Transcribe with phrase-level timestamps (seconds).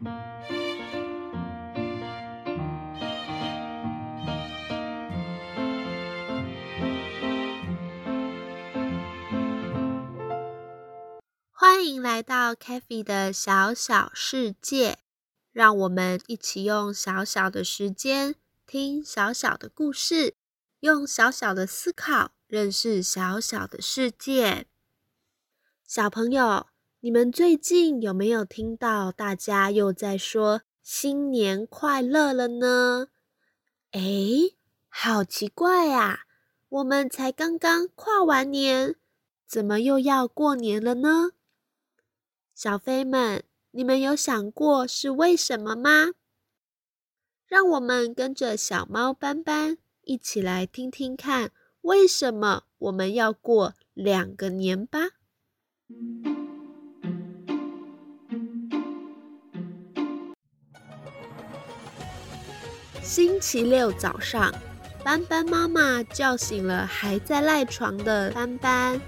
[0.00, 0.14] 欢
[11.84, 14.98] 迎来到 k a f e 的小小世界，
[15.50, 18.36] 让我们一起用小小的时间
[18.68, 20.36] 听小小的故事，
[20.78, 24.68] 用小小的思考认识小小的世界。
[25.84, 26.68] 小朋友，
[27.00, 33.06] 你们最近有没有听到大家又在说新年快乐了呢？
[33.92, 34.00] 哎，
[34.88, 36.24] 好奇怪呀！
[36.68, 38.96] 我们才刚刚跨完年，
[39.46, 41.30] 怎么又要过年了呢？
[42.52, 46.14] 小飞们，你们有想过是为什么吗？
[47.46, 51.52] 让我们跟着小猫斑斑一起来听听看，
[51.82, 55.10] 为什么我们要过两个年吧。
[63.08, 64.52] 星期六早上，
[65.02, 69.00] 斑斑妈妈叫醒了还在赖床的斑斑。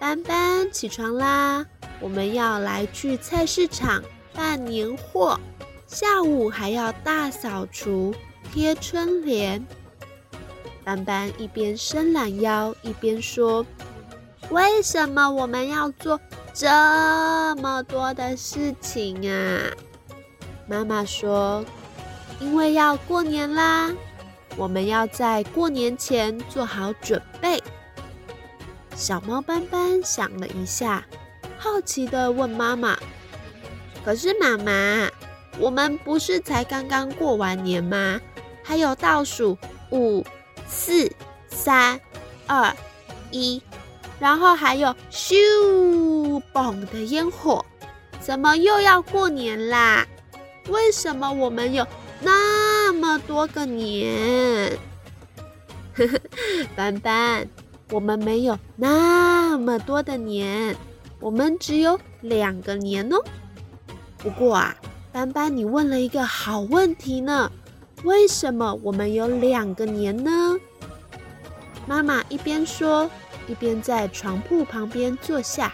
[0.00, 1.64] 斑斑，起床啦！
[2.00, 4.02] 我们要来去菜市场
[4.34, 5.38] 办年货，
[5.86, 8.12] 下午还要大扫除、
[8.52, 9.64] 贴春联。
[10.82, 13.64] 斑斑一边伸懒腰，一边说
[14.50, 16.20] ：“为什么我们要做
[16.52, 16.66] 这
[17.62, 19.70] 么多的事情啊？”
[20.66, 21.64] 妈妈说
[22.42, 23.90] ：“因为要过年啦，
[24.56, 27.62] 我们要在过年前做好准备。”
[28.96, 31.04] 小猫斑斑想了一下。
[31.56, 32.98] 好奇的问妈妈
[34.04, 35.08] ：“可是妈妈，
[35.60, 38.20] 我们不是才刚刚过完年吗？
[38.64, 39.56] 还有倒数
[39.92, 40.24] 五、
[40.66, 41.08] 四、
[41.46, 42.00] 三、
[42.48, 42.74] 二、
[43.30, 43.62] 一，
[44.18, 47.64] 然后还有咻嘣的烟火，
[48.20, 50.04] 怎么又要过年啦？
[50.68, 51.86] 为什么我们有
[52.22, 54.78] 那么多个年？”
[55.94, 56.20] 呵呵，
[56.74, 57.46] 斑斑，
[57.90, 60.74] 我们没有那么多的年。
[61.20, 63.22] 我们只有两个年哦。
[64.18, 64.74] 不过啊，
[65.12, 67.50] 斑斑，你问了一个好问题呢。
[68.04, 70.58] 为什么我们有两个年呢？
[71.86, 73.08] 妈妈一边说，
[73.46, 75.72] 一边在床铺旁边坐下。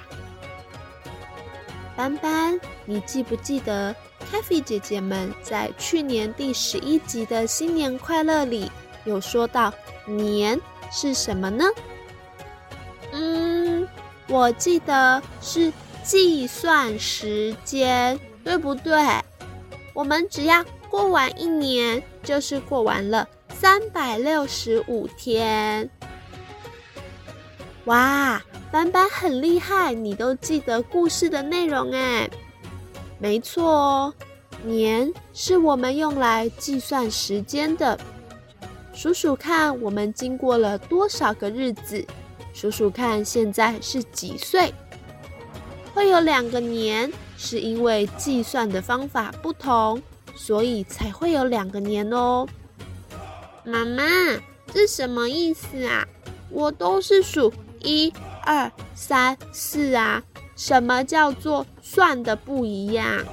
[1.96, 3.94] 斑斑，你记不记得
[4.30, 8.70] c a f e 姐姐们在去年第十一集的新年快乐里
[9.04, 9.72] 有说到
[10.06, 10.60] 年
[10.92, 11.64] 是什么呢？
[13.12, 13.88] 嗯
[14.28, 15.72] 我记得是
[16.02, 18.94] 计算时间，对不对？
[19.94, 25.88] 我们只要过完一年，就是过完了三百六十五天。
[27.86, 32.28] 哇，斑斑很厉害，你都记得故事的内容哎。
[33.18, 34.14] 没错哦，
[34.64, 37.98] 年是我们用来计算时间的。
[38.92, 42.04] 数数看，我们经过了多少个日子？
[42.52, 44.72] 数数看，现在是几岁？
[45.94, 50.02] 会有两个年，是因为计算的方法不同，
[50.34, 52.46] 所以才会有两个年哦。
[53.64, 54.04] 妈妈，
[54.72, 56.06] 这什么意思啊？
[56.50, 58.12] 我都是数一
[58.44, 60.22] 二三四啊，
[60.58, 63.24] 什么叫做算的不一样？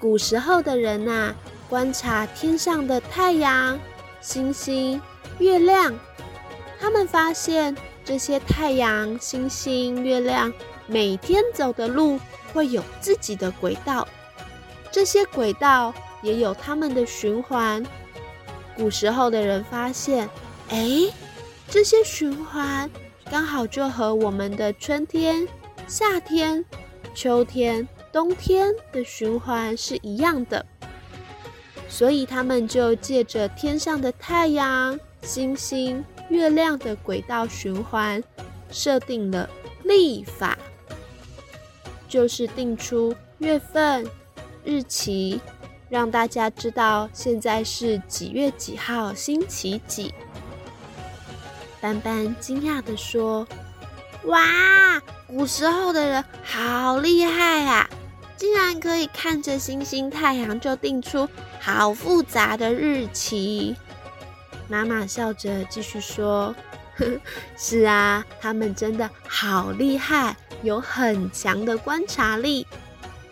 [0.00, 1.32] 古时候的人呐，
[1.68, 3.78] 观察天上的太阳、
[4.20, 5.00] 星星、
[5.38, 5.94] 月亮，
[6.80, 7.74] 他们发现。
[8.04, 10.52] 这些太阳、星星、月亮
[10.88, 12.18] 每天走的路
[12.52, 14.08] 会有自己的轨道，
[14.90, 17.80] 这些轨道也有它们的循环。
[18.74, 20.28] 古时候的人发现，
[20.70, 21.12] 哎，
[21.68, 22.90] 这些循环
[23.30, 25.46] 刚好就和我们的春天、
[25.92, 26.64] 夏天、
[27.14, 30.64] 秋天、冬天的循环是一样的，
[31.86, 36.02] 所以他们就借着天上的太阳、星星。
[36.30, 38.24] 月亮的轨道循环
[38.70, 39.46] 设定了
[39.84, 40.56] 历法，
[42.08, 44.08] 就是定出月份、
[44.64, 45.38] 日期，
[45.90, 50.14] 让大家知道现在是几月几号，星期几。
[51.82, 53.46] 斑斑惊讶地说
[54.24, 54.40] ：“哇，
[55.32, 57.88] 古时候的人好厉害啊，
[58.36, 61.26] 竟然可以看着星星、太阳就定出
[61.58, 63.74] 好复杂的日期。”
[64.68, 66.54] 妈妈笑着继续说
[67.56, 72.66] ：“是啊，他们真的好厉害，有很强的观察力。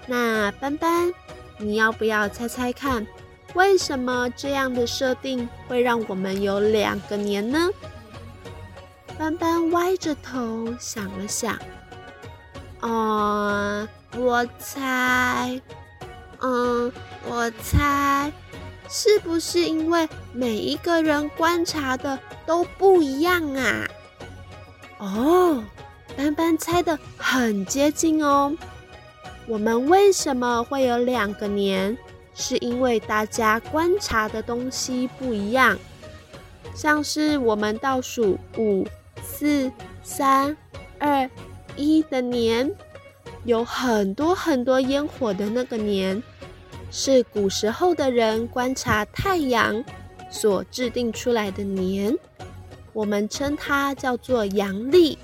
[0.06, 1.12] 那斑斑，
[1.58, 3.06] 你要不要猜猜看，
[3.52, 7.68] 为什么这样的设定会让我们有两个年呢？”
[9.18, 11.58] 斑斑歪着头想了想
[12.80, 13.86] ：“哦，
[14.16, 15.60] 我猜，
[16.40, 16.92] 嗯
[17.28, 18.32] 我猜，
[18.88, 23.88] 是不是因为每一个人观察的都不一样啊？
[24.98, 25.62] 哦，
[26.16, 28.56] 斑斑猜的很接近哦。
[29.46, 31.96] 我们为什么会有两个年？
[32.32, 35.76] 是因为大家观察的东西不一样。
[36.74, 38.86] 像是我们倒数五、
[39.22, 39.70] 四、
[40.02, 40.56] 三、
[40.98, 41.28] 二、
[41.76, 42.70] 一的年，
[43.44, 46.22] 有很多很多烟火的那个年，
[46.90, 49.82] 是古时候的人观察太阳
[50.30, 52.16] 所制定出来的年，
[52.92, 55.18] 我们称它叫做阳历，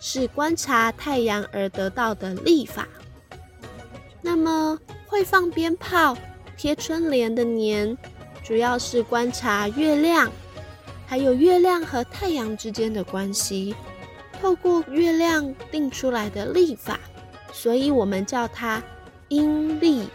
[0.00, 2.88] 是观察太阳而得到的历法。
[4.22, 6.16] 那么会放鞭炮、
[6.56, 7.96] 贴春联的年，
[8.42, 10.30] 主要是观察月亮。
[11.06, 13.74] 还有月亮和太阳之间的关系，
[14.40, 16.98] 透过月亮定出来的历法，
[17.52, 18.82] 所以我们叫它
[19.28, 20.08] 阴历，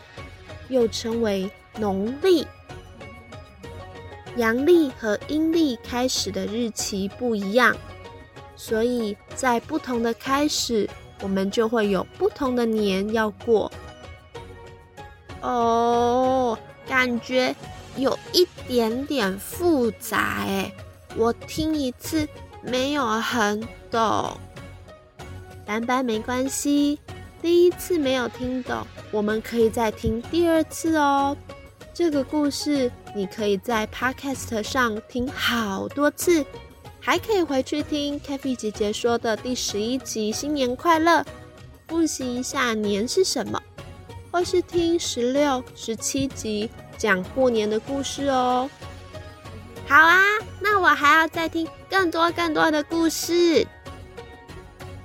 [0.70, 2.46] 又称为农历。
[4.38, 7.76] 阳历和阴历开始的日期不一样，
[8.56, 10.90] 所以在不同的开始，
[11.22, 13.72] 我们就会有不同的年要过。
[15.42, 16.58] 哦，
[16.88, 17.56] 感觉
[17.96, 20.72] 有一点点复杂哎。
[21.16, 22.28] 我听一次
[22.66, 24.38] 没有很懂，
[25.66, 27.00] 斑斑没关系。
[27.42, 31.38] 第一次没有听懂，我们可以再听第二次哦。
[31.94, 36.44] 这个故事你可以在 Podcast 上听好多次，
[37.00, 41.24] 还可以回去听 k a f e 姐姐说的第十一集“新年快乐”，
[41.88, 43.62] 复习一下年是什么，
[44.32, 48.70] 或是听十六、十七集讲过年的故事哦。
[49.88, 50.20] 好啊，
[50.60, 51.68] 那我还要再听
[51.98, 53.66] 更多更多的故事，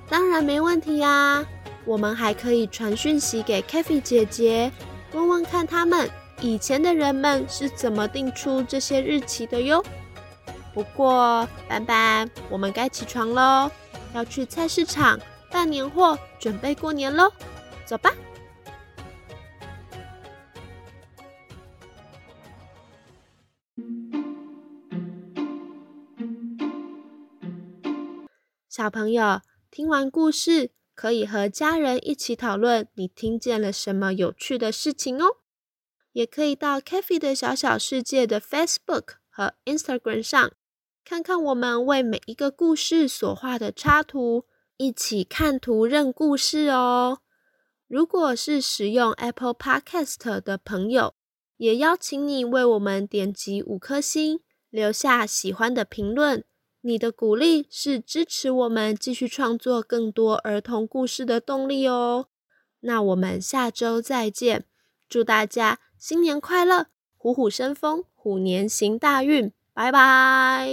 [0.09, 1.43] 当然没问题呀。
[1.85, 4.69] 我们还可以传讯息给 k a f e 姐姐，
[5.13, 6.09] 问问看他们
[6.41, 9.81] 以前的人们是怎么定出这些日期的哟。
[10.73, 13.71] 不过，斑斑，我们该起床喽，
[14.13, 15.17] 要去菜市场
[15.49, 17.31] 办年货，准备过年喽，
[17.85, 18.11] 走吧。
[28.81, 35.37] 小朋友听完故事，可以和家人一起讨论你听见了什么有趣的事情哦。
[36.13, 40.51] 也可以到 k a f e 的小小世界的 Facebook 和 Instagram 上，
[41.05, 44.45] 看看我们为每一个故事所画的插图，
[44.77, 47.19] 一起看图认故事哦。
[47.87, 51.13] 如果是使用 Apple Podcast 的朋友，
[51.57, 54.39] 也邀请你为我们点击五颗星，
[54.71, 56.43] 留下喜欢的评论。
[56.81, 62.27] 你的鼓励是支持我们继续创作更多儿童故事的动力哦。
[62.81, 64.65] 那我们下周再见，
[65.07, 66.87] 祝大家新年快乐，
[67.17, 70.67] 虎虎生风，虎年行大运，拜拜。